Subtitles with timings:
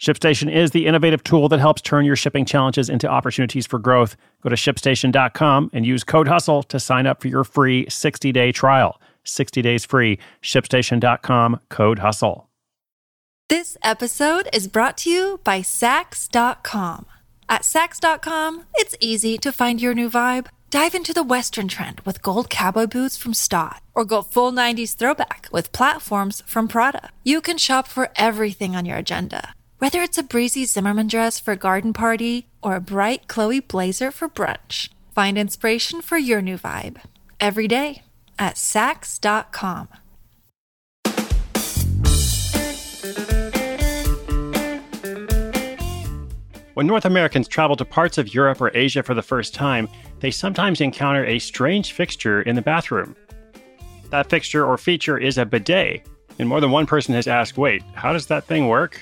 [0.00, 4.16] ShipStation is the innovative tool that helps turn your shipping challenges into opportunities for growth.
[4.42, 8.50] Go to shipstation.com and use code HUSTLE to sign up for your free 60 day
[8.50, 8.98] trial.
[9.24, 10.18] 60 days free.
[10.42, 12.48] ShipStation.com, code HUSTLE.
[13.50, 17.04] This episode is brought to you by Saks.com.
[17.50, 20.46] At Saks.com, it's easy to find your new vibe.
[20.70, 24.96] Dive into the Western trend with gold cowboy boots from Staud, or go full 90s
[24.96, 27.10] throwback with platforms from Prada.
[27.22, 31.52] You can shop for everything on your agenda whether it's a breezy Zimmermann dress for
[31.52, 36.58] a garden party or a bright Chloe blazer for brunch, find inspiration for your new
[36.58, 36.98] vibe
[37.40, 38.02] every day
[38.38, 39.88] at Saks.com.
[46.74, 49.88] When North Americans travel to parts of Europe or Asia for the first time,
[50.20, 53.16] they sometimes encounter a strange fixture in the bathroom.
[54.10, 56.06] That fixture or feature is a bidet,
[56.38, 59.00] and more than one person has asked, wait, how does that thing work?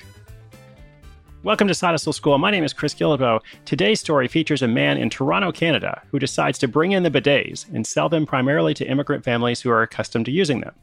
[1.44, 2.36] Welcome to Side Hustle School.
[2.36, 3.40] My name is Chris Guillebeau.
[3.64, 7.64] Today's story features a man in Toronto, Canada, who decides to bring in the bidets
[7.72, 10.74] and sell them primarily to immigrant families who are accustomed to using them.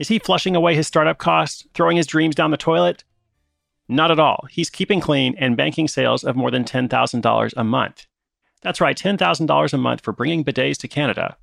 [0.00, 3.04] Is he flushing away his startup costs, throwing his dreams down the toilet?
[3.88, 4.44] Not at all.
[4.50, 8.06] He's keeping clean and banking sales of more than $10,000 a month.
[8.62, 11.36] That's right, $10,000 a month for bringing bidets to Canada.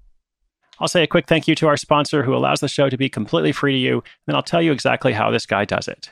[0.81, 3.07] I'll say a quick thank you to our sponsor who allows the show to be
[3.07, 6.11] completely free to you, and then I'll tell you exactly how this guy does it.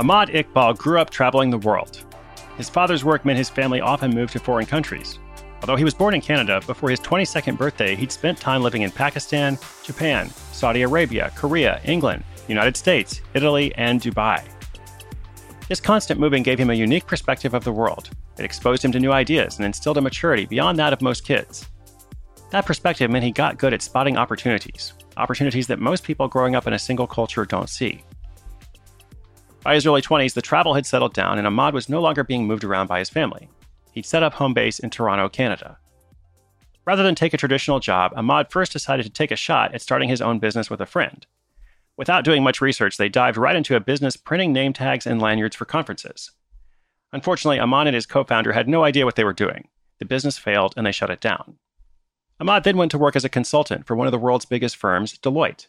[0.00, 2.02] Ahmad Iqbal grew up traveling the world.
[2.56, 5.18] His father's work meant his family often moved to foreign countries.
[5.60, 8.90] Although he was born in Canada, before his 22nd birthday, he'd spent time living in
[8.90, 14.42] Pakistan, Japan, Saudi Arabia, Korea, England, United States, Italy, and Dubai.
[15.68, 18.08] This constant moving gave him a unique perspective of the world.
[18.38, 21.66] It exposed him to new ideas and instilled a maturity beyond that of most kids.
[22.52, 26.66] That perspective meant he got good at spotting opportunities, opportunities that most people growing up
[26.66, 28.02] in a single culture don't see.
[29.62, 32.46] By his early 20s, the travel had settled down and Ahmad was no longer being
[32.46, 33.48] moved around by his family.
[33.92, 35.78] He'd set up home base in Toronto, Canada.
[36.86, 40.08] Rather than take a traditional job, Ahmad first decided to take a shot at starting
[40.08, 41.26] his own business with a friend.
[41.96, 45.54] Without doing much research, they dived right into a business printing name tags and lanyards
[45.54, 46.30] for conferences.
[47.12, 49.68] Unfortunately, Ahmad and his co founder had no idea what they were doing.
[49.98, 51.58] The business failed and they shut it down.
[52.40, 55.18] Ahmad then went to work as a consultant for one of the world's biggest firms,
[55.18, 55.66] Deloitte.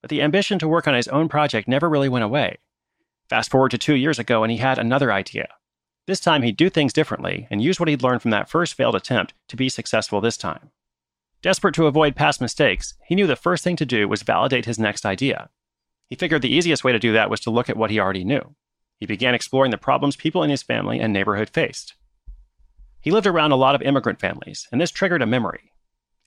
[0.00, 2.56] But the ambition to work on his own project never really went away.
[3.28, 5.48] Fast forward to two years ago, and he had another idea.
[6.06, 8.94] This time, he'd do things differently and use what he'd learned from that first failed
[8.94, 10.70] attempt to be successful this time.
[11.40, 14.78] Desperate to avoid past mistakes, he knew the first thing to do was validate his
[14.78, 15.48] next idea.
[16.08, 18.24] He figured the easiest way to do that was to look at what he already
[18.24, 18.54] knew.
[18.98, 21.94] He began exploring the problems people in his family and neighborhood faced.
[23.00, 25.72] He lived around a lot of immigrant families, and this triggered a memory.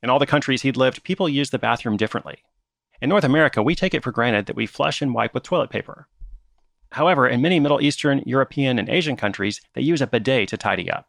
[0.03, 2.43] In all the countries he'd lived, people used the bathroom differently.
[3.01, 5.69] In North America, we take it for granted that we flush and wipe with toilet
[5.69, 6.07] paper.
[6.97, 10.89] However, in many Middle Eastern, European, and Asian countries, they use a bidet to tidy
[10.89, 11.07] up.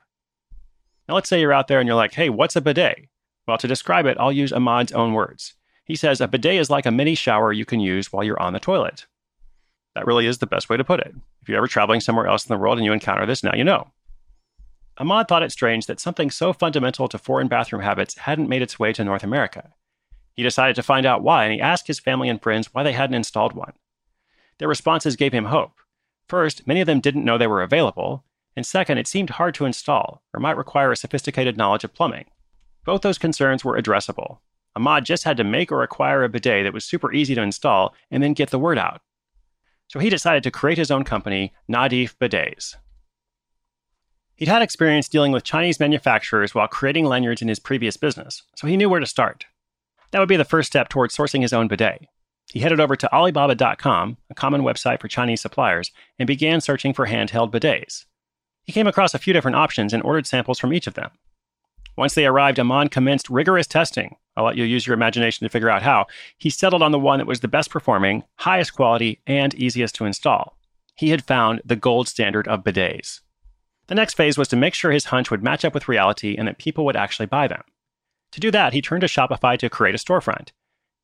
[1.08, 3.08] Now, let's say you're out there and you're like, hey, what's a bidet?
[3.46, 5.54] Well, to describe it, I'll use Ahmad's own words.
[5.86, 8.52] He says a bidet is like a mini shower you can use while you're on
[8.52, 9.06] the toilet.
[9.94, 11.14] That really is the best way to put it.
[11.40, 13.64] If you're ever traveling somewhere else in the world and you encounter this, now you
[13.64, 13.90] know.
[14.98, 18.78] Ahmad thought it strange that something so fundamental to foreign bathroom habits hadn't made its
[18.78, 19.72] way to North America.
[20.34, 22.92] He decided to find out why, and he asked his family and friends why they
[22.92, 23.72] hadn't installed one.
[24.58, 25.72] Their responses gave him hope.
[26.28, 28.24] First, many of them didn't know they were available,
[28.56, 32.26] and second, it seemed hard to install or might require a sophisticated knowledge of plumbing.
[32.84, 34.38] Both those concerns were addressable.
[34.74, 37.94] Ahmad just had to make or acquire a bidet that was super easy to install
[38.10, 39.00] and then get the word out.
[39.88, 42.76] So he decided to create his own company, Nadif Bidets.
[44.36, 48.66] He'd had experience dealing with Chinese manufacturers while creating lanyards in his previous business, so
[48.66, 49.46] he knew where to start.
[50.10, 52.06] That would be the first step towards sourcing his own bidet.
[52.50, 57.06] He headed over to Alibaba.com, a common website for Chinese suppliers, and began searching for
[57.06, 58.06] handheld bidets.
[58.64, 61.10] He came across a few different options and ordered samples from each of them.
[61.96, 64.16] Once they arrived, Ahmad commenced rigorous testing.
[64.36, 66.06] I'll let you use your imagination to figure out how.
[66.38, 70.04] He settled on the one that was the best performing, highest quality, and easiest to
[70.04, 70.56] install.
[70.94, 73.20] He had found the gold standard of bidets.
[73.88, 76.46] The next phase was to make sure his hunch would match up with reality and
[76.46, 77.62] that people would actually buy them.
[78.32, 80.50] To do that, he turned to Shopify to create a storefront.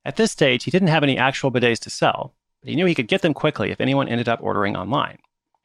[0.04, 2.94] At this stage, he didn't have any actual bidets to sell, but he knew he
[2.94, 5.18] could get them quickly if anyone ended up ordering online.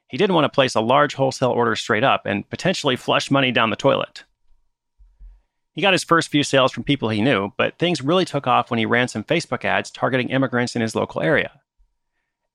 [0.07, 3.51] He didn't want to place a large wholesale order straight up and potentially flush money
[3.51, 4.23] down the toilet.
[5.73, 8.71] He got his first few sales from people he knew, but things really took off
[8.71, 11.51] when he ran some Facebook ads targeting immigrants in his local area.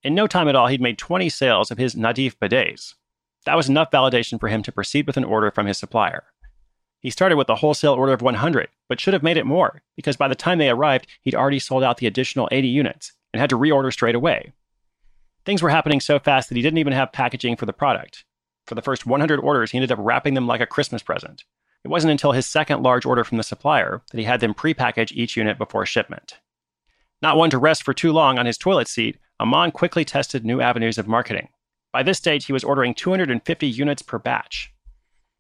[0.03, 2.95] In no time at all, he'd made 20 sales of his Nadif bidets.
[3.47, 6.25] That was enough validation for him to proceed with an order from his supplier.
[7.05, 10.17] He started with a wholesale order of 100, but should have made it more, because
[10.17, 13.51] by the time they arrived, he'd already sold out the additional 80 units and had
[13.51, 14.55] to reorder straight away.
[15.45, 18.25] Things were happening so fast that he didn't even have packaging for the product.
[18.67, 21.45] For the first 100 orders, he ended up wrapping them like a Christmas present.
[21.85, 25.13] It wasn't until his second large order from the supplier that he had them prepackage
[25.13, 26.41] each unit before shipment.
[27.21, 30.63] Not one to rest for too long on his toilet seat, Ahmad quickly tested new
[30.63, 31.51] avenues of marketing.
[31.93, 34.74] By this stage, he was ordering 250 units per batch.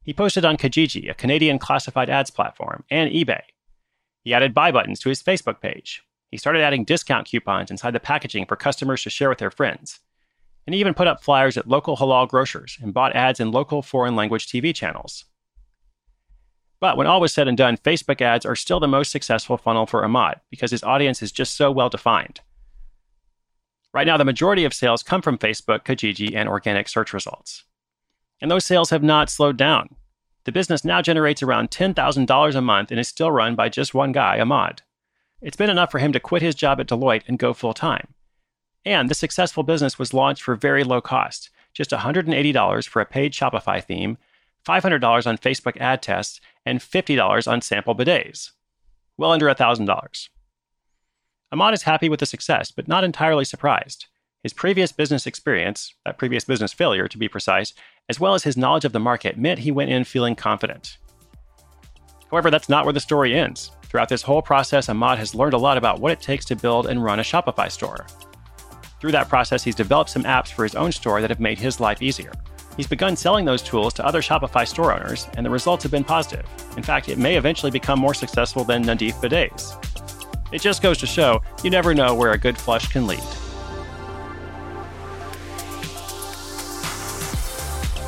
[0.04, 3.40] He posted on Kijiji, a Canadian classified ads platform, and eBay.
[4.22, 6.02] He added buy buttons to his Facebook page.
[6.30, 10.00] He started adding discount coupons inside the packaging for customers to share with their friends.
[10.66, 13.80] And he even put up flyers at local halal grocers and bought ads in local
[13.80, 15.24] foreign language TV channels.
[16.80, 19.86] But when all was said and done, Facebook ads are still the most successful funnel
[19.86, 22.40] for Ahmad because his audience is just so well defined.
[23.94, 27.64] Right now, the majority of sales come from Facebook, Kijiji, and organic search results
[28.44, 29.88] and those sales have not slowed down.
[30.44, 34.12] The business now generates around $10,000 a month and is still run by just one
[34.12, 34.82] guy, Ahmad.
[35.40, 38.12] It's been enough for him to quit his job at Deloitte and go full time.
[38.84, 43.32] And the successful business was launched for very low cost, just $180 for a paid
[43.32, 44.18] Shopify theme,
[44.68, 48.50] $500 on Facebook ad tests, and $50 on sample bidets.
[49.16, 50.28] Well under $1,000.
[51.50, 54.04] Ahmad is happy with the success, but not entirely surprised.
[54.42, 57.72] His previous business experience, that previous business failure to be precise,
[58.08, 60.98] as well as his knowledge of the market, meant he went in feeling confident.
[62.30, 63.70] However, that's not where the story ends.
[63.84, 66.86] Throughout this whole process, Ahmad has learned a lot about what it takes to build
[66.86, 68.06] and run a Shopify store.
[69.00, 71.78] Through that process, he's developed some apps for his own store that have made his
[71.80, 72.32] life easier.
[72.76, 76.04] He's begun selling those tools to other Shopify store owners, and the results have been
[76.04, 76.46] positive.
[76.76, 79.76] In fact, it may eventually become more successful than Nadif Bidets.
[80.52, 83.22] It just goes to show you never know where a good flush can lead.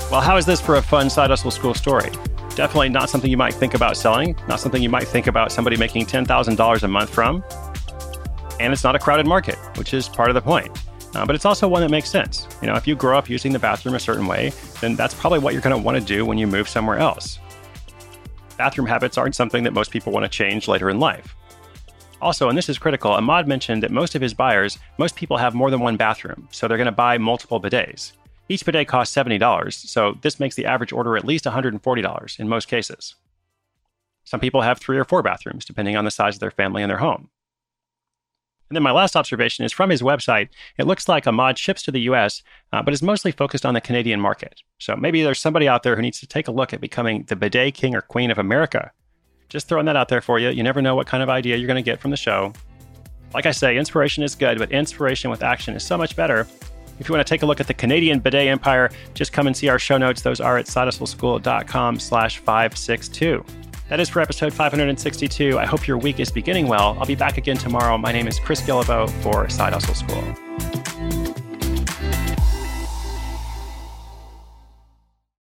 [0.08, 2.10] Well, how is this for a fun side hustle school story?
[2.54, 5.76] Definitely not something you might think about selling, not something you might think about somebody
[5.76, 7.42] making $10,000 a month from.
[8.60, 10.70] And it's not a crowded market, which is part of the point.
[11.16, 12.46] Uh, but it's also one that makes sense.
[12.62, 15.40] You know, if you grow up using the bathroom a certain way, then that's probably
[15.40, 17.40] what you're going to want to do when you move somewhere else.
[18.56, 21.34] Bathroom habits aren't something that most people want to change later in life.
[22.22, 25.52] Also, and this is critical, Ahmad mentioned that most of his buyers, most people have
[25.52, 28.12] more than one bathroom, so they're going to buy multiple bidets.
[28.48, 32.68] Each bidet costs $70, so this makes the average order at least $140 in most
[32.68, 33.16] cases.
[34.24, 36.90] Some people have three or four bathrooms, depending on the size of their family and
[36.90, 37.28] their home.
[38.68, 40.48] And then my last observation is from his website.
[40.76, 43.80] It looks like Ahmad ships to the US, uh, but is mostly focused on the
[43.80, 44.62] Canadian market.
[44.78, 47.36] So maybe there's somebody out there who needs to take a look at becoming the
[47.36, 48.90] bidet king or queen of America.
[49.48, 50.48] Just throwing that out there for you.
[50.48, 52.52] You never know what kind of idea you're going to get from the show.
[53.32, 56.48] Like I say, inspiration is good, but inspiration with action is so much better.
[56.98, 59.56] If you want to take a look at the Canadian bidet empire, just come and
[59.56, 60.22] see our show notes.
[60.22, 63.44] Those are at sidehustleschool.com slash 562.
[63.88, 65.58] That is for episode 562.
[65.58, 66.96] I hope your week is beginning well.
[66.98, 67.96] I'll be back again tomorrow.
[67.98, 70.45] My name is Chris Guillebeau for Side Hustle School.